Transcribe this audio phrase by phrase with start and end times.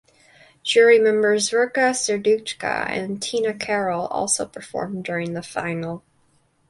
[0.63, 6.03] Jury members Verka Serduchka and Tina Karol also performed during the final.